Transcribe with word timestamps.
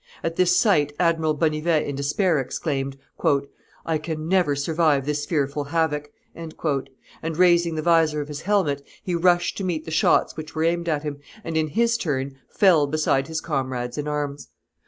At 0.23 0.35
this 0.35 0.57
sight 0.57 0.93
Admiral 0.99 1.35
Bonnivet 1.35 1.85
in 1.85 1.95
despair 1.95 2.39
exclaimed, 2.39 2.97
"I 3.85 3.99
can 3.99 4.27
never 4.27 4.55
survive 4.55 5.05
this 5.05 5.27
fearful 5.27 5.65
havoc;" 5.65 6.11
and 6.33 6.55
raising 7.37 7.75
the 7.75 7.83
visor 7.83 8.19
of 8.19 8.27
his 8.27 8.41
helmet, 8.41 8.81
he 9.03 9.13
rushed 9.13 9.57
to 9.57 9.63
meet 9.63 9.85
the 9.85 9.91
shots 9.91 10.35
which 10.35 10.55
were 10.55 10.63
aimed 10.63 10.89
at 10.89 11.03
him, 11.03 11.19
and 11.43 11.55
in 11.55 11.67
his 11.67 11.99
turn 11.99 12.35
fell 12.49 12.87
beside 12.87 13.27
his 13.27 13.41
comrades 13.41 13.95
in 13.95 14.07
arms. 14.07 14.47